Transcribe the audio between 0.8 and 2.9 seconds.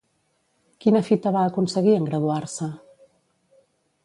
Quina fita va aconseguir en graduar-se?